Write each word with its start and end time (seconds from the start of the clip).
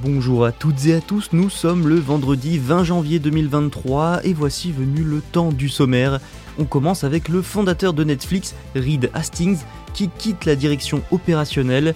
Bonjour 0.00 0.46
à 0.46 0.52
toutes 0.52 0.86
et 0.86 0.94
à 0.94 1.00
tous, 1.02 1.28
nous 1.32 1.50
sommes 1.50 1.86
le 1.86 1.96
vendredi 1.96 2.58
20 2.58 2.82
janvier 2.82 3.18
2023 3.18 4.20
et 4.24 4.32
voici 4.32 4.72
venu 4.72 5.02
le 5.02 5.20
temps 5.20 5.52
du 5.52 5.68
sommaire. 5.68 6.18
On 6.58 6.64
commence 6.64 7.04
avec 7.04 7.28
le 7.28 7.42
fondateur 7.42 7.92
de 7.92 8.02
Netflix, 8.02 8.54
Reed 8.74 9.10
Hastings, 9.12 9.58
qui 9.92 10.08
quitte 10.08 10.46
la 10.46 10.56
direction 10.56 11.02
opérationnelle. 11.10 11.94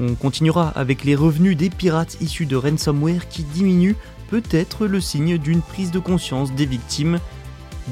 On 0.00 0.16
continuera 0.16 0.68
avec 0.68 1.02
les 1.02 1.14
revenus 1.14 1.56
des 1.56 1.70
pirates 1.70 2.18
issus 2.20 2.44
de 2.44 2.56
ransomware 2.56 3.26
qui 3.28 3.42
diminuent, 3.42 3.96
peut-être 4.28 4.86
le 4.86 5.00
signe 5.00 5.38
d'une 5.38 5.62
prise 5.62 5.90
de 5.90 5.98
conscience 5.98 6.52
des 6.52 6.66
victimes. 6.66 7.20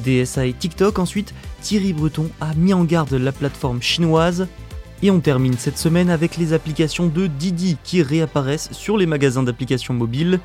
DSA 0.05 0.44
et 0.44 0.53
TikTok 0.53 0.98
ensuite, 0.98 1.33
Thierry 1.62 1.94
Breton 1.94 2.28
a 2.42 2.53
mis 2.55 2.75
en 2.75 2.84
garde 2.84 3.15
la 3.15 3.33
plateforme 3.33 3.81
chinoise. 3.81 4.47
Et 5.02 5.10
on 5.12 5.20
termine 5.20 5.56
cette 5.56 5.78
semaine 5.78 6.10
avec 6.10 6.36
les 6.36 6.52
applications 6.52 7.06
de 7.06 7.28
Didi 7.28 7.77
qui 7.84 8.02
réapparaissent 8.02 8.72
sur 8.72 8.96
les 8.96 9.06
magasins 9.06 9.44
d'applications 9.44 9.94
mobiles. 9.94 10.41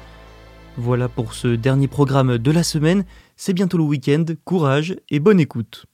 Voilà 0.77 1.07
pour 1.07 1.33
ce 1.33 1.47
dernier 1.47 1.87
programme 1.87 2.37
de 2.37 2.51
la 2.51 2.63
semaine, 2.63 3.03
c'est 3.35 3.53
bientôt 3.53 3.77
le 3.77 3.83
week-end, 3.83 4.25
courage 4.45 4.95
et 5.09 5.19
bonne 5.19 5.39
écoute. 5.39 5.85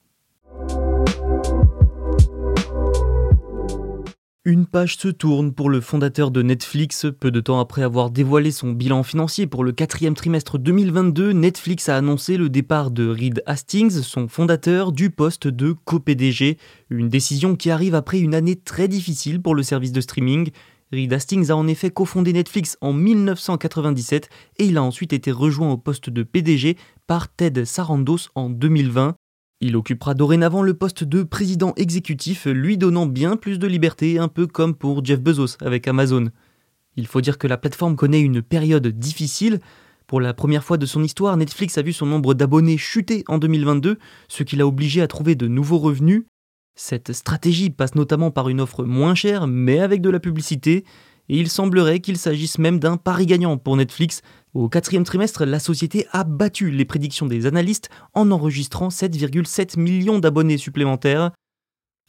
Une 4.46 4.66
page 4.66 4.96
se 4.96 5.10
tourne 5.10 5.52
pour 5.52 5.70
le 5.70 5.82
fondateur 5.82 6.32
de 6.32 6.42
Netflix. 6.42 7.06
Peu 7.20 7.30
de 7.30 7.42
temps 7.42 7.60
après 7.60 7.84
avoir 7.84 8.10
dévoilé 8.10 8.52
son 8.52 8.72
bilan 8.72 9.04
financier 9.04 9.48
pour 9.48 9.66
le 9.66 9.74
quatrième 9.74 10.14
trimestre 10.14 10.58
2022, 10.58 11.34
Netflix 11.34 11.90
a 11.90 11.98
annoncé 11.98 12.38
le 12.38 12.48
départ 12.48 12.90
de 12.90 13.10
Reed 13.10 13.44
Hastings, 13.46 14.02
son 14.02 14.30
fondateur, 14.30 14.94
du 14.94 15.10
poste 15.10 15.50
de 15.50 15.74
co-PDG. 15.84 16.58
Une 16.90 17.10
décision 17.10 17.58
qui 17.58 17.70
arrive 17.70 17.96
après 17.96 18.22
une 18.22 18.34
année 18.34 18.56
très 18.56 18.88
difficile 18.88 19.42
pour 19.42 19.56
le 19.56 19.64
service 19.64 19.92
de 19.92 20.00
streaming. 20.00 20.52
Reed 20.94 21.12
Hastings 21.12 21.52
a 21.52 21.58
en 21.58 21.68
effet 21.68 21.92
cofondé 21.92 22.32
Netflix 22.32 22.78
en 22.80 22.94
1997 22.94 24.30
et 24.58 24.66
il 24.68 24.78
a 24.78 24.84
ensuite 24.84 25.12
été 25.12 25.34
rejoint 25.34 25.74
au 25.74 25.78
poste 25.78 26.10
de 26.10 26.24
PDG 26.24 26.78
par 27.08 27.28
Ted 27.28 27.66
Sarandos 27.66 28.30
en 28.36 28.50
2020. 28.50 29.16
Il 29.62 29.76
occupera 29.76 30.14
dorénavant 30.14 30.64
le 30.64 30.74
poste 30.74 31.04
de 31.04 31.22
président 31.22 31.74
exécutif, 31.76 32.46
lui 32.46 32.78
donnant 32.78 33.06
bien 33.06 33.36
plus 33.36 33.60
de 33.60 33.68
liberté, 33.68 34.18
un 34.18 34.30
peu 34.30 34.48
comme 34.48 34.74
pour 34.74 35.04
Jeff 35.04 35.20
Bezos 35.20 35.58
avec 35.60 35.86
Amazon. 35.86 36.30
Il 36.96 37.08
faut 37.08 37.20
dire 37.20 37.38
que 37.38 37.48
la 37.48 37.58
plateforme 37.58 37.98
connaît 37.98 38.22
une 38.22 38.42
période 38.42 38.88
difficile. 38.88 39.60
Pour 40.08 40.22
la 40.22 40.34
première 40.34 40.64
fois 40.64 40.78
de 40.78 40.86
son 40.86 41.04
histoire, 41.04 41.36
Netflix 41.36 41.78
a 41.78 41.82
vu 41.82 41.92
son 41.92 42.06
nombre 42.06 42.34
d'abonnés 42.34 42.78
chuter 42.78 43.26
en 43.28 43.38
2022, 43.38 44.00
ce 44.30 44.44
qui 44.44 44.56
l'a 44.56 44.66
obligé 44.66 45.02
à 45.02 45.08
trouver 45.08 45.36
de 45.36 45.50
nouveaux 45.50 45.78
revenus. 45.78 46.24
Cette 46.76 47.12
stratégie 47.12 47.70
passe 47.70 47.96
notamment 47.96 48.32
par 48.32 48.48
une 48.48 48.62
offre 48.62 48.86
moins 48.86 49.14
chère, 49.14 49.46
mais 49.46 49.80
avec 49.80 50.02
de 50.02 50.10
la 50.10 50.22
publicité, 50.22 50.86
et 51.30 51.38
il 51.38 51.50
semblerait 51.50 52.00
qu'il 52.00 52.18
s'agisse 52.18 52.58
même 52.58 52.80
d'un 52.80 52.98
pari 52.98 53.26
gagnant 53.26 53.58
pour 53.58 53.78
Netflix. 53.78 54.22
Au 54.54 54.68
quatrième 54.68 55.04
trimestre, 55.04 55.46
la 55.46 55.60
société 55.60 56.08
a 56.12 56.24
battu 56.24 56.72
les 56.72 56.86
prédictions 56.86 57.28
des 57.28 57.46
analystes 57.46 57.90
en 58.14 58.32
enregistrant 58.32 58.90
7,7 58.90 59.80
millions 59.80 60.20
d'abonnés 60.20 60.58
supplémentaires. 60.58 61.32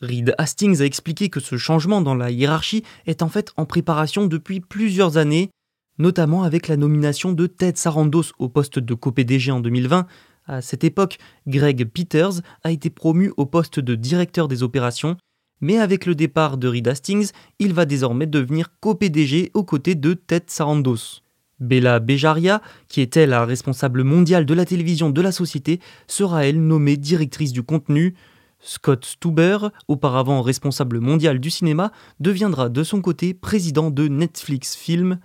Reed 0.00 0.34
Hastings 0.38 0.80
a 0.80 0.86
expliqué 0.86 1.28
que 1.28 1.40
ce 1.40 1.58
changement 1.58 2.00
dans 2.00 2.14
la 2.14 2.30
hiérarchie 2.30 2.82
est 3.06 3.22
en 3.22 3.28
fait 3.28 3.52
en 3.58 3.66
préparation 3.66 4.26
depuis 4.26 4.60
plusieurs 4.60 5.18
années, 5.18 5.50
notamment 5.98 6.42
avec 6.42 6.68
la 6.68 6.78
nomination 6.78 7.32
de 7.32 7.46
Ted 7.46 7.76
Sarandos 7.76 8.32
au 8.38 8.48
poste 8.48 8.78
de 8.78 8.94
co-PDG 8.94 9.52
en 9.52 9.60
2020. 9.60 10.06
À 10.46 10.62
cette 10.62 10.84
époque, 10.84 11.18
Greg 11.46 11.84
Peters 11.84 12.40
a 12.64 12.70
été 12.70 12.88
promu 12.88 13.32
au 13.36 13.44
poste 13.44 13.78
de 13.78 13.94
directeur 13.94 14.48
des 14.48 14.62
opérations 14.62 15.18
mais 15.60 15.78
avec 15.78 16.06
le 16.06 16.14
départ 16.14 16.56
de 16.56 16.68
Reed 16.68 16.88
Hastings, 16.88 17.30
il 17.58 17.74
va 17.74 17.84
désormais 17.84 18.26
devenir 18.26 18.72
co-PDG 18.80 19.50
aux 19.54 19.64
côtés 19.64 19.94
de 19.94 20.14
Ted 20.14 20.46
Sarandos. 20.48 21.22
Bella 21.60 22.00
Bejaria, 22.00 22.62
qui 22.88 23.02
était 23.02 23.26
la 23.26 23.44
responsable 23.44 24.02
mondiale 24.02 24.46
de 24.46 24.54
la 24.54 24.64
télévision 24.64 25.10
de 25.10 25.20
la 25.20 25.32
société, 25.32 25.80
sera 26.06 26.46
elle 26.46 26.66
nommée 26.66 26.96
directrice 26.96 27.52
du 27.52 27.62
contenu. 27.62 28.14
Scott 28.60 29.04
Stuber, 29.04 29.58
auparavant 29.88 30.42
responsable 30.42 31.00
mondial 31.00 31.38
du 31.38 31.50
cinéma, 31.50 31.92
deviendra 32.18 32.68
de 32.68 32.82
son 32.82 33.00
côté 33.00 33.34
président 33.34 33.90
de 33.90 34.08
Netflix 34.08 34.74
Film. 34.74 35.18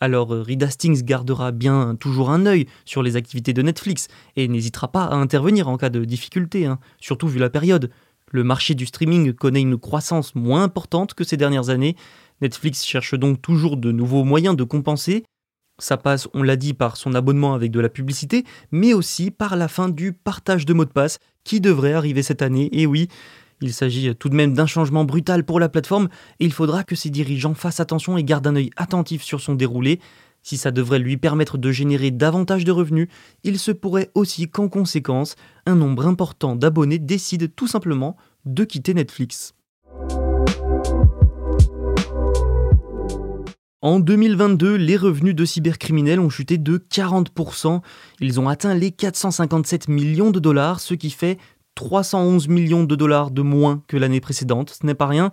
Alors 0.00 0.30
Reed 0.30 0.62
Hastings 0.62 1.02
gardera 1.04 1.52
bien 1.52 1.94
toujours 1.94 2.30
un 2.30 2.44
œil 2.44 2.66
sur 2.84 3.02
les 3.02 3.16
activités 3.16 3.52
de 3.52 3.62
Netflix 3.62 4.08
et 4.36 4.48
n'hésitera 4.48 4.90
pas 4.90 5.04
à 5.04 5.14
intervenir 5.14 5.68
en 5.68 5.76
cas 5.76 5.90
de 5.90 6.04
difficulté, 6.04 6.66
hein, 6.66 6.78
surtout 6.98 7.28
vu 7.28 7.38
la 7.38 7.50
période. 7.50 7.90
Le 8.32 8.44
marché 8.44 8.74
du 8.74 8.86
streaming 8.86 9.34
connaît 9.34 9.60
une 9.60 9.78
croissance 9.78 10.34
moins 10.34 10.62
importante 10.64 11.12
que 11.12 11.22
ces 11.22 11.36
dernières 11.36 11.68
années. 11.68 11.96
Netflix 12.40 12.84
cherche 12.84 13.14
donc 13.14 13.40
toujours 13.42 13.76
de 13.76 13.92
nouveaux 13.92 14.24
moyens 14.24 14.56
de 14.56 14.64
compenser. 14.64 15.24
Ça 15.78 15.98
passe, 15.98 16.28
on 16.32 16.42
l'a 16.42 16.56
dit, 16.56 16.72
par 16.72 16.96
son 16.96 17.14
abonnement 17.14 17.54
avec 17.54 17.70
de 17.70 17.80
la 17.80 17.90
publicité, 17.90 18.44
mais 18.70 18.94
aussi 18.94 19.30
par 19.30 19.56
la 19.56 19.68
fin 19.68 19.90
du 19.90 20.14
partage 20.14 20.64
de 20.64 20.72
mots 20.72 20.86
de 20.86 20.90
passe 20.90 21.18
qui 21.44 21.60
devrait 21.60 21.92
arriver 21.92 22.22
cette 22.22 22.40
année. 22.40 22.70
Et 22.72 22.86
oui, 22.86 23.08
il 23.60 23.74
s'agit 23.74 24.14
tout 24.16 24.30
de 24.30 24.34
même 24.34 24.54
d'un 24.54 24.66
changement 24.66 25.04
brutal 25.04 25.44
pour 25.44 25.60
la 25.60 25.68
plateforme 25.68 26.08
et 26.40 26.46
il 26.46 26.52
faudra 26.52 26.84
que 26.84 26.96
ses 26.96 27.10
dirigeants 27.10 27.54
fassent 27.54 27.80
attention 27.80 28.16
et 28.16 28.24
gardent 28.24 28.46
un 28.46 28.56
œil 28.56 28.70
attentif 28.76 29.22
sur 29.22 29.40
son 29.40 29.54
déroulé. 29.54 30.00
Si 30.42 30.56
ça 30.56 30.70
devrait 30.70 30.98
lui 30.98 31.16
permettre 31.16 31.56
de 31.56 31.70
générer 31.70 32.10
davantage 32.10 32.64
de 32.64 32.72
revenus, 32.72 33.08
il 33.44 33.58
se 33.58 33.70
pourrait 33.70 34.10
aussi 34.14 34.48
qu'en 34.48 34.68
conséquence, 34.68 35.36
un 35.66 35.76
nombre 35.76 36.06
important 36.06 36.56
d'abonnés 36.56 36.98
décide 36.98 37.54
tout 37.54 37.68
simplement 37.68 38.16
de 38.44 38.64
quitter 38.64 38.94
Netflix. 38.94 39.54
En 43.84 43.98
2022, 43.98 44.76
les 44.76 44.96
revenus 44.96 45.34
de 45.34 45.44
cybercriminels 45.44 46.20
ont 46.20 46.30
chuté 46.30 46.56
de 46.56 46.78
40%. 46.78 47.80
Ils 48.20 48.38
ont 48.38 48.48
atteint 48.48 48.74
les 48.74 48.92
457 48.92 49.88
millions 49.88 50.30
de 50.30 50.38
dollars, 50.38 50.78
ce 50.78 50.94
qui 50.94 51.10
fait 51.10 51.36
311 51.74 52.46
millions 52.46 52.84
de 52.84 52.94
dollars 52.94 53.32
de 53.32 53.42
moins 53.42 53.82
que 53.88 53.96
l'année 53.96 54.20
précédente. 54.20 54.70
Ce 54.80 54.86
n'est 54.86 54.94
pas 54.94 55.08
rien. 55.08 55.32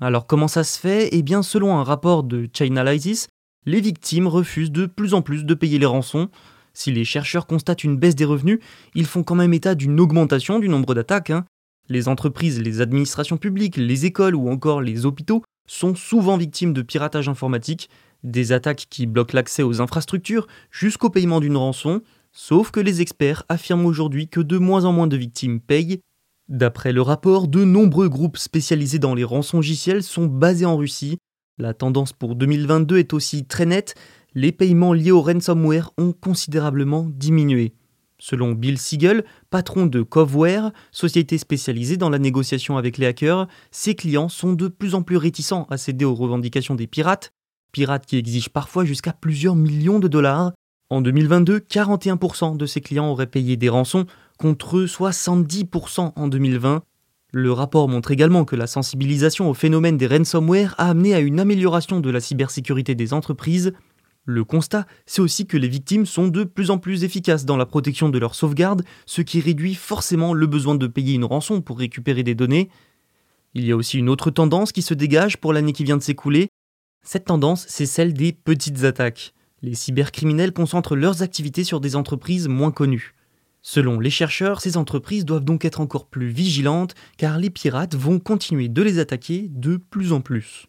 Alors 0.00 0.26
comment 0.26 0.48
ça 0.48 0.64
se 0.64 0.78
fait? 0.78 1.10
Eh 1.12 1.22
bien 1.22 1.42
selon 1.42 1.76
un 1.76 1.84
rapport 1.84 2.22
de 2.22 2.48
Chainalysis, 2.52 3.28
les 3.66 3.80
victimes 3.80 4.26
refusent 4.26 4.72
de 4.72 4.86
plus 4.86 5.14
en 5.14 5.22
plus 5.22 5.44
de 5.44 5.54
payer 5.54 5.78
les 5.78 5.86
rançons. 5.86 6.28
Si 6.74 6.90
les 6.90 7.04
chercheurs 7.04 7.46
constatent 7.46 7.84
une 7.84 7.96
baisse 7.96 8.14
des 8.14 8.24
revenus, 8.24 8.60
ils 8.94 9.06
font 9.06 9.22
quand 9.22 9.34
même 9.34 9.54
état 9.54 9.74
d'une 9.74 10.00
augmentation 10.00 10.58
du 10.58 10.68
nombre 10.68 10.94
d'attaques. 10.94 11.30
Hein. 11.30 11.44
Les 11.88 12.08
entreprises, 12.08 12.60
les 12.60 12.80
administrations 12.80 13.36
publiques, 13.36 13.76
les 13.76 14.06
écoles 14.06 14.34
ou 14.34 14.48
encore 14.48 14.80
les 14.80 15.04
hôpitaux 15.04 15.42
sont 15.68 15.94
souvent 15.94 16.36
victimes 16.36 16.72
de 16.72 16.82
piratage 16.82 17.28
informatique, 17.28 17.88
des 18.24 18.52
attaques 18.52 18.86
qui 18.88 19.06
bloquent 19.06 19.36
l'accès 19.36 19.62
aux 19.62 19.80
infrastructures 19.80 20.46
jusqu'au 20.70 21.10
paiement 21.10 21.40
d'une 21.40 21.56
rançon, 21.56 22.02
sauf 22.32 22.70
que 22.70 22.80
les 22.80 23.00
experts 23.00 23.44
affirment 23.48 23.86
aujourd'hui 23.86 24.28
que 24.28 24.40
de 24.40 24.58
moins 24.58 24.84
en 24.84 24.92
moins 24.92 25.06
de 25.06 25.16
victimes 25.16 25.60
payent. 25.60 26.00
D'après 26.48 26.92
le 26.92 27.02
rapport, 27.02 27.48
de 27.48 27.64
nombreux 27.64 28.08
groupes 28.08 28.38
spécialisés 28.38 28.98
dans 28.98 29.14
les 29.14 29.24
rançongiciels 29.24 30.02
sont 30.02 30.26
basés 30.26 30.66
en 30.66 30.76
Russie. 30.76 31.18
La 31.58 31.74
tendance 31.74 32.12
pour 32.12 32.34
2022 32.34 32.98
est 32.98 33.12
aussi 33.12 33.44
très 33.44 33.66
nette, 33.66 33.94
les 34.34 34.52
paiements 34.52 34.94
liés 34.94 35.10
au 35.10 35.20
ransomware 35.20 35.92
ont 35.98 36.12
considérablement 36.12 37.06
diminué. 37.08 37.74
Selon 38.18 38.52
Bill 38.52 38.78
Siegel, 38.78 39.24
patron 39.50 39.86
de 39.86 40.00
Coveware, 40.00 40.72
société 40.92 41.38
spécialisée 41.38 41.96
dans 41.96 42.08
la 42.08 42.18
négociation 42.18 42.78
avec 42.78 42.96
les 42.96 43.06
hackers, 43.06 43.48
ses 43.70 43.94
clients 43.94 44.28
sont 44.28 44.52
de 44.52 44.68
plus 44.68 44.94
en 44.94 45.02
plus 45.02 45.16
réticents 45.16 45.66
à 45.70 45.76
céder 45.76 46.04
aux 46.04 46.14
revendications 46.14 46.74
des 46.74 46.86
pirates, 46.86 47.32
pirates 47.72 48.06
qui 48.06 48.16
exigent 48.16 48.50
parfois 48.50 48.84
jusqu'à 48.84 49.12
plusieurs 49.12 49.56
millions 49.56 49.98
de 49.98 50.08
dollars. 50.08 50.52
En 50.88 51.00
2022, 51.00 51.58
41% 51.58 52.56
de 52.56 52.66
ses 52.66 52.80
clients 52.80 53.10
auraient 53.10 53.26
payé 53.26 53.56
des 53.56 53.68
rançons, 53.68 54.06
contre 54.38 54.84
70% 54.84 56.12
en 56.14 56.28
2020. 56.28 56.82
Le 57.32 57.50
rapport 57.50 57.88
montre 57.88 58.10
également 58.10 58.44
que 58.44 58.56
la 58.56 58.66
sensibilisation 58.66 59.48
au 59.48 59.54
phénomène 59.54 59.96
des 59.96 60.06
ransomware 60.06 60.74
a 60.76 60.90
amené 60.90 61.14
à 61.14 61.20
une 61.20 61.40
amélioration 61.40 62.00
de 62.00 62.10
la 62.10 62.20
cybersécurité 62.20 62.94
des 62.94 63.14
entreprises, 63.14 63.72
le 64.24 64.44
constat, 64.44 64.86
c'est 65.04 65.20
aussi 65.20 65.46
que 65.46 65.56
les 65.56 65.66
victimes 65.66 66.06
sont 66.06 66.28
de 66.28 66.44
plus 66.44 66.70
en 66.70 66.78
plus 66.78 67.02
efficaces 67.02 67.44
dans 67.44 67.56
la 67.56 67.66
protection 67.66 68.08
de 68.08 68.18
leurs 68.20 68.36
sauvegardes, 68.36 68.84
ce 69.04 69.20
qui 69.20 69.40
réduit 69.40 69.74
forcément 69.74 70.32
le 70.32 70.46
besoin 70.46 70.76
de 70.76 70.86
payer 70.86 71.14
une 71.14 71.24
rançon 71.24 71.60
pour 71.60 71.78
récupérer 71.78 72.22
des 72.22 72.36
données. 72.36 72.68
Il 73.54 73.64
y 73.64 73.72
a 73.72 73.76
aussi 73.76 73.98
une 73.98 74.08
autre 74.08 74.30
tendance 74.30 74.70
qui 74.70 74.82
se 74.82 74.94
dégage 74.94 75.38
pour 75.38 75.52
l'année 75.52 75.72
qui 75.72 75.82
vient 75.82 75.96
de 75.96 76.02
s'écouler. 76.02 76.48
Cette 77.02 77.24
tendance, 77.24 77.66
c'est 77.68 77.86
celle 77.86 78.12
des 78.14 78.32
petites 78.32 78.84
attaques. 78.84 79.34
Les 79.60 79.74
cybercriminels 79.74 80.52
concentrent 80.52 80.94
leurs 80.94 81.22
activités 81.22 81.64
sur 81.64 81.80
des 81.80 81.96
entreprises 81.96 82.46
moins 82.46 82.70
connues. 82.70 83.14
Selon 83.64 84.00
les 84.00 84.10
chercheurs, 84.10 84.60
ces 84.60 84.76
entreprises 84.76 85.24
doivent 85.24 85.44
donc 85.44 85.64
être 85.64 85.80
encore 85.80 86.06
plus 86.06 86.28
vigilantes 86.28 86.96
car 87.16 87.38
les 87.38 87.48
pirates 87.48 87.94
vont 87.94 88.18
continuer 88.18 88.68
de 88.68 88.82
les 88.82 88.98
attaquer 88.98 89.46
de 89.50 89.76
plus 89.76 90.12
en 90.12 90.20
plus. 90.20 90.66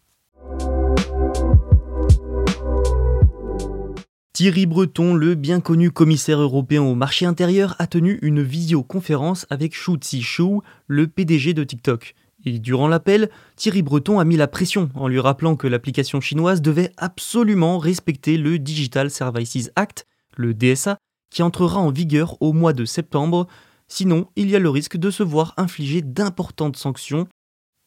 Thierry 4.34 4.68
Breton, 4.68 5.16
le 5.16 5.34
bien 5.36 5.60
connu 5.60 5.90
commissaire 5.92 6.40
européen 6.40 6.84
au 6.84 6.94
marché 6.94 7.25
intérieur, 7.25 7.75
a 7.80 7.88
tenu 7.88 8.19
une 8.22 8.44
visioconférence 8.44 9.48
avec 9.50 9.75
Shu 9.75 9.94
Tsi-Shu, 9.96 10.60
le 10.88 11.07
PDG 11.07 11.54
de 11.54 11.63
TikTok. 11.63 12.13
Et 12.46 12.60
durant 12.60 12.88
l'appel, 12.88 13.30
Thierry 13.56 13.81
Breton 13.81 14.19
a 14.19 14.25
mis 14.25 14.38
la 14.38 14.48
pression 14.48 14.89
en 14.96 15.07
lui 15.07 15.19
rappelant 15.19 15.56
que 15.56 15.68
l'application 15.68 16.19
chinoise 16.19 16.62
devait 16.62 16.92
absolument 16.98 17.78
respecter 17.78 18.38
le 18.38 18.60
Digital 18.60 19.10
Services 19.10 19.72
Act, 19.75 20.06
le 20.36 20.54
DSA, 20.54 20.98
qui 21.33 21.44
entrera 21.44 21.80
en 21.80 21.91
vigueur 21.91 22.38
au 22.41 22.53
mois 22.53 22.74
de 22.74 22.85
septembre, 22.85 23.47
sinon 23.88 24.27
il 24.35 24.50
y 24.50 24.56
a 24.56 24.59
le 24.59 24.69
risque 24.69 24.97
de 24.97 25.09
se 25.09 25.24
voir 25.24 25.53
infliger 25.57 26.01
d'importantes 26.01 26.77
sanctions. 26.77 27.27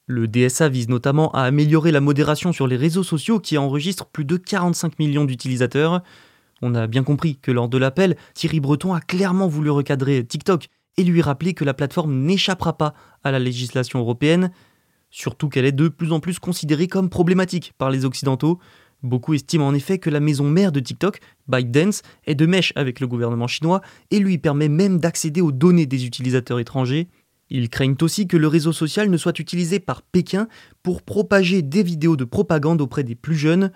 Le 0.09 0.29
DSA 0.29 0.69
vise 0.69 0.89
notamment 0.89 1.31
à 1.33 1.43
améliorer 1.43 1.93
la 1.93 2.01
modération 2.01 2.53
sur 2.53 2.67
les 2.67 2.77
réseaux 2.77 3.03
sociaux 3.03 3.41
qui 3.41 3.57
enregistrent 3.57 4.07
plus 4.07 4.25
de 4.25 4.37
45 4.37 4.99
millions 4.99 5.25
d'utilisateurs. 5.25 6.03
On 6.61 6.75
a 6.75 6.87
bien 6.87 7.05
compris 7.05 7.37
que 7.37 7.53
lors 7.53 7.69
de 7.69 7.79
l'appel, 7.79 8.17
Thierry 8.35 8.61
Breton 8.61 8.95
a 8.95 9.01
clairement 9.01 9.49
voulu 9.49 9.71
recadrer 9.71 10.25
TikTok 10.25 10.67
et 10.97 11.05
lui 11.05 11.23
rappeler 11.23 11.55
que 11.55 11.65
la 11.65 11.75
plateforme 11.75 12.15
n'échappera 12.15 12.77
pas 12.77 12.95
à 13.23 13.31
la 13.31 13.39
législation 13.39 14.01
européenne, 14.01 14.51
surtout 15.11 15.49
qu'elle 15.49 15.67
est 15.67 15.73
de 15.73 15.89
plus 15.89 16.13
en 16.13 16.21
plus 16.21 16.39
considérée 16.39 16.89
comme 16.89 17.11
problématique 17.11 17.75
par 17.79 17.91
les 17.91 18.05
Occidentaux. 18.05 18.59
Beaucoup 19.07 19.35
estiment 19.35 19.69
en 19.69 19.75
effet 19.75 19.99
que 19.99 20.11
la 20.11 20.19
maison 20.19 20.51
mère 20.51 20.73
de 20.73 20.81
TikTok, 20.81 21.21
ByteDance, 21.47 22.03
est 22.25 22.35
de 22.35 22.45
mèche 22.45 22.73
avec 22.75 22.99
le 22.99 23.07
gouvernement 23.07 23.47
chinois 23.47 23.81
et 24.11 24.19
lui 24.19 24.37
permet 24.37 24.69
même 24.69 24.99
d'accéder 24.99 25.41
aux 25.41 25.53
données 25.53 25.87
des 25.87 26.07
utilisateurs 26.07 26.59
étrangers. 26.59 27.07
Ils 27.49 27.71
craignent 27.71 27.97
aussi 28.01 28.27
que 28.27 28.37
le 28.37 28.49
réseau 28.49 28.73
social 28.73 29.09
ne 29.09 29.17
soit 29.17 29.39
utilisé 29.39 29.79
par 29.79 30.03
Pékin 30.03 30.49
pour 30.83 31.03
propager 31.03 31.63
des 31.63 31.85
vidéos 31.85 32.17
de 32.17 32.25
propagande 32.25 32.81
auprès 32.81 33.05
des 33.05 33.15
plus 33.15 33.37
jeunes. 33.37 33.71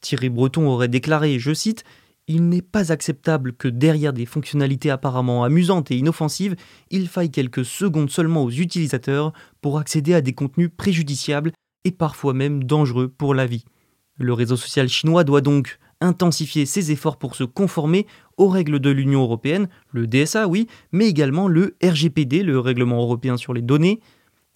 Thierry 0.00 0.28
Breton 0.28 0.68
aurait 0.68 0.86
déclaré, 0.86 1.40
je 1.40 1.52
cite, 1.52 1.82
il 2.28 2.48
n'est 2.48 2.62
pas 2.62 2.92
acceptable 2.92 3.54
que 3.54 3.66
derrière 3.66 4.12
des 4.12 4.26
fonctionnalités 4.26 4.90
apparemment 4.90 5.42
amusantes 5.42 5.90
et 5.90 5.96
inoffensives, 5.96 6.54
il 6.90 7.08
faille 7.08 7.32
quelques 7.32 7.64
secondes 7.64 8.10
seulement 8.10 8.44
aux 8.44 8.50
utilisateurs 8.50 9.32
pour 9.60 9.80
accéder 9.80 10.14
à 10.14 10.20
des 10.20 10.32
contenus 10.32 10.70
préjudiciables 10.76 11.50
et 11.84 11.90
parfois 11.90 12.34
même 12.34 12.62
dangereux 12.62 13.08
pour 13.08 13.34
la 13.34 13.46
vie. 13.46 13.64
Le 14.18 14.32
réseau 14.32 14.56
social 14.56 14.88
chinois 14.88 15.24
doit 15.24 15.40
donc 15.40 15.78
intensifier 16.00 16.66
ses 16.66 16.92
efforts 16.92 17.16
pour 17.16 17.36
se 17.36 17.44
conformer 17.44 18.06
aux 18.36 18.48
règles 18.48 18.80
de 18.80 18.90
l'Union 18.90 19.22
européenne, 19.22 19.68
le 19.92 20.06
DSA 20.06 20.46
oui, 20.46 20.66
mais 20.92 21.08
également 21.08 21.48
le 21.48 21.76
RGPD, 21.82 22.42
le 22.42 22.58
règlement 22.58 23.00
européen 23.00 23.36
sur 23.36 23.54
les 23.54 23.62
données. 23.62 24.00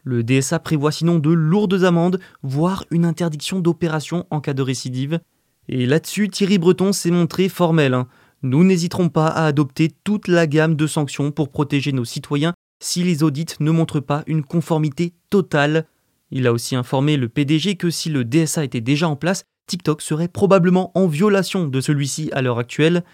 Le 0.03 0.23
DSA 0.23 0.59
prévoit 0.59 0.93
sinon 0.93 1.19
de 1.19 1.31
lourdes 1.31 1.85
amendes, 1.85 2.21
voire 2.43 2.85
une 2.91 3.05
interdiction 3.05 3.61
d'opération 3.61 4.27
en 4.31 4.41
cas 4.41 4.55
de 4.55 4.63
récidive. 4.63 5.21
Et 5.69 5.87
là-dessus, 5.87 6.29
Thierry 6.29 6.59
Breton 6.59 6.93
s'est 6.93 7.11
montré 7.11 7.49
formel. 7.49 7.95
Hein. 7.95 8.09
Nous 8.43 8.65
n'hésiterons 8.65 9.11
pas 9.11 9.29
à 9.29 9.45
adopter 9.45 9.91
toute 10.05 10.27
la 10.27 10.47
gamme 10.47 10.75
de 10.75 10.87
sanctions 10.87 11.31
pour 11.31 11.51
protéger 11.51 11.93
nos 11.93 12.07
citoyens 12.07 12.55
si 12.83 13.03
les 13.03 13.23
audits 13.23 13.57
ne 13.61 13.71
montrent 13.71 14.01
pas 14.01 14.25
une 14.27 14.43
conformité 14.43 15.13
totale. 15.29 15.87
Il 16.31 16.47
a 16.47 16.53
aussi 16.53 16.77
informé 16.77 17.19
le 17.19 17.29
PDG 17.29 17.77
que 17.77 17.91
si 17.91 18.09
le 18.09 18.25
DSA 18.25 18.65
était 18.65 18.81
déjà 18.81 19.09
en 19.09 19.17
place, 19.17 19.45
TikTok 19.71 20.03
serait 20.03 20.27
probablement 20.27 20.91
en 20.97 21.07
violation 21.07 21.69
de 21.69 21.81
celui-ci 21.81 22.29
à 22.33 22.43
l'heure 22.43 22.59
actuelle. 22.59 23.05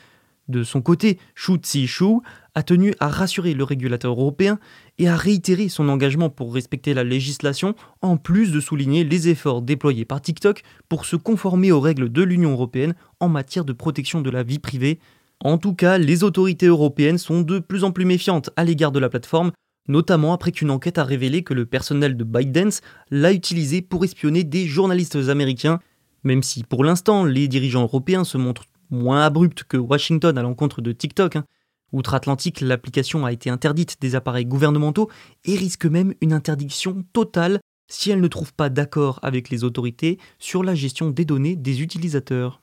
De 0.49 0.63
son 0.63 0.81
côté, 0.81 1.19
Shu 1.35 1.57
Tsi-Shu 1.57 2.21
a 2.55 2.63
tenu 2.63 2.95
à 2.99 3.09
rassurer 3.09 3.53
le 3.53 3.63
régulateur 3.63 4.13
européen 4.13 4.59
et 4.97 5.07
à 5.07 5.17
réitérer 5.17 5.69
son 5.69 5.91
engagement 5.91 6.31
pour 6.31 6.55
respecter 6.55 6.95
la 6.95 7.05
législation, 7.05 7.75
en 8.01 8.17
plus 8.17 8.53
de 8.53 8.61
souligner 8.61 9.05
les 9.05 9.29
efforts 9.29 9.61
déployés 9.61 10.07
par 10.07 10.23
TikTok 10.23 10.63
pour 10.89 11.05
se 11.05 11.17
conformer 11.17 11.73
aux 11.73 11.81
règles 11.81 12.11
de 12.11 12.23
l'Union 12.23 12.53
européenne 12.53 12.95
en 13.21 13.29
matière 13.29 13.67
de 13.67 13.75
protection 13.75 14.23
de 14.23 14.31
la 14.31 14.43
vie 14.43 14.59
privée. 14.59 14.99
En 15.45 15.59
tout 15.59 15.75
cas, 15.75 15.99
les 15.99 16.25
autorités 16.25 16.69
européennes 16.69 17.19
sont 17.19 17.43
de 17.43 17.59
plus 17.59 17.85
en 17.85 17.93
plus 17.93 18.07
méfiantes 18.07 18.49
à 18.57 18.65
l'égard 18.65 18.93
de 18.93 18.99
la 18.99 19.11
plateforme, 19.11 19.53
notamment 19.89 20.33
après 20.33 20.53
qu'une 20.53 20.71
enquête 20.71 20.97
a 20.97 21.05
révélé 21.05 21.43
que 21.43 21.53
le 21.53 21.67
personnel 21.67 22.17
de 22.17 22.25
ByteDance 22.25 22.81
l'a 23.11 23.35
utilisé 23.35 23.83
pour 23.83 24.05
espionner 24.05 24.43
des 24.43 24.67
journalistes 24.67 25.17
américains, 25.29 25.81
même 26.27 26.43
si 26.43 26.65
pour 26.65 26.85
l'instant 26.85 27.25
les 27.25 27.49
dirigeants 27.49 27.85
européens 27.85 28.25
se 28.25 28.37
montrent 28.37 28.67
moins 28.91 29.25
abrupte 29.25 29.65
que 29.65 29.77
Washington 29.77 30.37
à 30.37 30.43
l'encontre 30.43 30.83
de 30.83 30.93
TikTok. 30.93 31.37
Hein. 31.37 31.45
Outre-Atlantique, 31.93 32.61
l'application 32.61 33.25
a 33.25 33.33
été 33.33 33.49
interdite 33.49 33.97
des 34.01 34.17
appareils 34.17 34.45
gouvernementaux 34.45 35.09
et 35.45 35.57
risque 35.57 35.87
même 35.87 36.15
une 36.21 36.33
interdiction 36.33 37.05
totale 37.13 37.61
si 37.89 38.11
elle 38.11 38.21
ne 38.21 38.29
trouve 38.29 38.53
pas 38.53 38.69
d'accord 38.69 39.21
avec 39.23 39.51
les 39.51 39.63
autorités 39.63 40.19
sur 40.41 40.65
la 40.65 40.75
gestion 40.75 41.11
des 41.11 41.25
données 41.25 41.55
des 41.55 41.81
utilisateurs. 41.81 42.61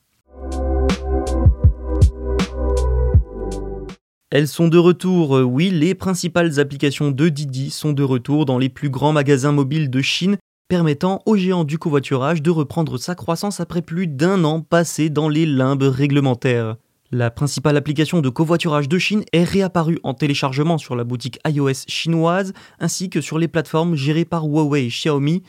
Elles 4.29 4.47
sont 4.47 4.67
de 4.67 4.79
retour, 4.79 5.37
euh, 5.37 5.43
oui, 5.43 5.69
les 5.69 5.95
principales 5.95 6.59
applications 6.59 7.11
de 7.11 7.29
Didi 7.29 7.69
sont 7.69 7.93
de 7.93 8.03
retour 8.03 8.45
dans 8.45 8.57
les 8.57 8.69
plus 8.69 8.89
grands 8.89 9.13
magasins 9.13 9.51
mobiles 9.51 9.89
de 9.89 10.01
Chine 10.01 10.37
permettant 10.67 11.21
au 11.25 11.35
géant 11.35 11.63
du 11.63 11.77
covoiturage 11.77 12.41
de 12.41 12.49
reprendre 12.49 12.97
sa 12.97 13.15
croissance 13.15 13.59
après 13.59 13.81
plus 13.81 14.07
d'un 14.07 14.43
an 14.43 14.61
passé 14.61 15.09
dans 15.09 15.29
les 15.29 15.45
limbes 15.45 15.83
réglementaires. 15.83 16.77
La 17.11 17.29
principale 17.29 17.77
application 17.77 18.21
de 18.21 18.29
covoiturage 18.29 18.89
de 18.89 18.97
Chine 18.97 19.23
est 19.33 19.43
réapparue 19.43 19.99
en 20.01 20.15
téléchargement 20.15 20.79
sur 20.79 20.95
la 20.95 21.03
boutique 21.03 21.39
iOS 21.45 21.85
chinoise 21.87 22.53
ainsi 22.79 23.11
que 23.11 23.21
sur 23.21 23.37
les 23.37 23.47
plateformes 23.47 23.95
gérées 23.95 24.25
par 24.25 24.45
Huawei 24.45 24.85
et 24.85 24.87
Xiaomi. 24.87 25.43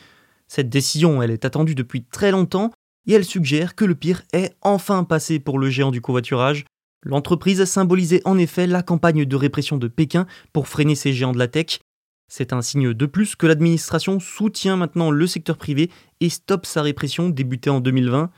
Cette 0.46 0.68
décision, 0.68 1.22
elle 1.22 1.30
est 1.30 1.46
attendue 1.46 1.74
depuis 1.74 2.04
très 2.04 2.30
longtemps 2.30 2.70
et 3.06 3.14
elle 3.14 3.24
suggère 3.24 3.74
que 3.74 3.86
le 3.86 3.94
pire 3.94 4.24
est 4.34 4.54
enfin 4.60 5.04
passé 5.04 5.38
pour 5.38 5.58
le 5.58 5.70
géant 5.70 5.90
du 5.90 6.02
covoiturage. 6.02 6.66
L'entreprise 7.02 7.64
symbolisait 7.64 8.22
en 8.26 8.36
effet 8.36 8.66
la 8.66 8.82
campagne 8.82 9.24
de 9.24 9.36
répression 9.36 9.78
de 9.78 9.88
Pékin 9.88 10.26
pour 10.52 10.68
freiner 10.68 10.94
ces 10.94 11.14
géants 11.14 11.32
de 11.32 11.38
la 11.38 11.48
tech 11.48 11.80
c'est 12.28 12.52
un 12.52 12.62
signe 12.62 12.94
de 12.94 13.06
plus 13.06 13.36
que 13.36 13.46
l'administration 13.46 14.20
soutient 14.20 14.76
maintenant 14.76 15.10
le 15.10 15.26
secteur 15.26 15.56
privé 15.56 15.90
et 16.20 16.28
stoppe 16.28 16.66
sa 16.66 16.82
répression 16.82 17.28
débutée 17.28 17.70
en 17.70 17.80
2020. 17.80 18.30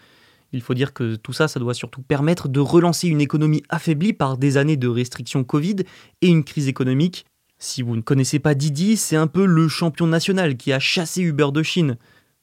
Il 0.53 0.61
faut 0.61 0.75
dire 0.75 0.93
que 0.93 1.17
tout 1.17 1.33
ça, 1.33 1.49
ça 1.49 1.61
doit 1.61 1.75
surtout 1.75 2.03
permettre 2.03 2.49
de 2.49 2.61
relancer 2.61 3.09
une 3.09 3.21
économie 3.21 3.63
affaiblie 3.69 4.13
par 4.13 4.39
des 4.39 4.57
années 4.57 4.77
de 4.77 4.89
restrictions 4.89 5.45
Covid 5.45 5.77
et 6.23 6.29
une 6.29 6.45
crise 6.45 6.69
économique. 6.69 7.27
Si 7.59 7.83
vous 7.83 7.97
ne 7.97 8.03
connaissez 8.03 8.39
pas 8.39 8.55
Didi, 8.55 8.97
c'est 8.97 9.17
un 9.17 9.27
peu 9.27 9.47
le 9.47 9.69
champion 9.69 10.07
national 10.07 10.57
qui 10.57 10.73
a 10.73 10.79
chassé 10.79 11.23
Uber 11.23 11.49
de 11.53 11.63
Chine. 11.63 11.97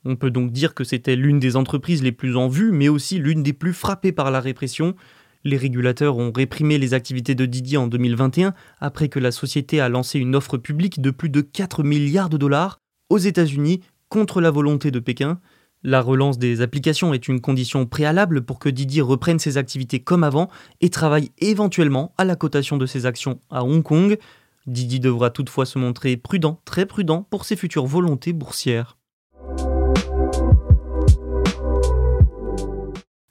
On 0.05 0.15
peut 0.15 0.31
donc 0.31 0.51
dire 0.51 0.73
que 0.73 0.83
c'était 0.83 1.15
l'une 1.15 1.39
des 1.39 1.55
entreprises 1.55 2.03
les 2.03 2.12
plus 2.12 2.35
en 2.35 2.47
vue, 2.47 2.71
mais 2.71 2.89
aussi 2.89 3.19
l'une 3.19 3.43
des 3.43 3.53
plus 3.53 3.73
frappées 3.73 4.12
par 4.12 4.31
la 4.31 4.41
répression, 4.41 4.95
les 5.43 5.57
régulateurs 5.57 6.17
ont 6.17 6.31
réprimé 6.31 6.77
les 6.77 6.93
activités 6.93 7.35
de 7.35 7.45
Didi 7.45 7.77
en 7.77 7.88
2021 7.88 8.53
après 8.79 9.09
que 9.09 9.19
la 9.19 9.31
société 9.31 9.79
a 9.79 9.89
lancé 9.89 10.19
une 10.19 10.35
offre 10.35 10.57
publique 10.57 11.01
de 11.01 11.12
plus 11.12 11.29
de 11.29 11.41
4 11.41 11.83
milliards 11.83 12.29
de 12.29 12.38
dollars 12.38 12.79
aux 13.09 13.17
États-Unis 13.17 13.81
contre 14.09 14.41
la 14.41 14.51
volonté 14.51 14.91
de 14.91 15.00
Pékin. 15.00 15.39
La 15.83 16.01
relance 16.01 16.38
des 16.38 16.62
applications 16.62 17.13
est 17.13 17.27
une 17.27 17.41
condition 17.41 17.85
préalable 17.85 18.43
pour 18.43 18.57
que 18.57 18.69
Didi 18.69 19.01
reprenne 19.01 19.39
ses 19.39 19.57
activités 19.57 20.00
comme 20.00 20.23
avant 20.23 20.50
et 20.79 20.89
travaille 20.89 21.31
éventuellement 21.39 22.13
à 22.17 22.23
la 22.23 22.38
cotation 22.38 22.77
de 22.77 22.85
ses 22.85 23.05
actions 23.05 23.41
à 23.50 23.65
Hong 23.65 23.83
Kong. 23.83 24.17
Didi 24.65 25.01
devra 25.01 25.29
toutefois 25.29 25.65
se 25.65 25.77
montrer 25.77 26.15
prudent, 26.15 26.62
très 26.63 26.85
prudent 26.85 27.27
pour 27.29 27.43
ses 27.43 27.57
futures 27.57 27.85
volontés 27.85 28.31
boursières. 28.31 28.97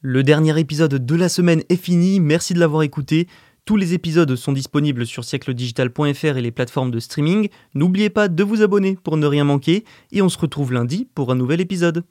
Le 0.05 0.25
dernier 0.25 0.59
épisode 0.59 1.07
de 1.07 1.15
la 1.15 1.29
semaine 1.29 1.63
est 1.69 1.77
fini, 1.77 2.19
merci 2.19 2.55
de 2.55 2.59
l'avoir 2.59 2.83
écouté. 2.83 3.29
Tous 3.65 3.77
les 3.77 3.95
épisodes 3.95 4.35
sont 4.35 4.53
disponibles 4.53 5.07
sur 5.07 5.23
siècledigital.fr 5.23 6.37
et 6.37 6.43
les 6.43 6.51
plateformes 6.51 6.91
de 6.91 6.99
streaming. 6.99 7.51
N'oubliez 7.75 8.11
pas 8.11 8.27
de 8.27 8.43
vous 8.43 8.63
abonner 8.63 8.99
pour 9.01 9.17
ne 9.17 9.29
rien 9.29 9.45
manquer 9.45 9.85
et 10.11 10.21
on 10.21 10.29
se 10.29 10.39
retrouve 10.39 10.73
lundi 10.73 11.09
pour 11.15 11.31
un 11.31 11.37
nouvel 11.37 11.61
épisode. 11.61 12.03